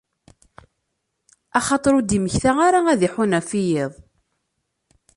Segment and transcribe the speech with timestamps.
[1.57, 3.93] Axaṭer ur d-immekta ara ad iḥunn ɣef wiyaḍ.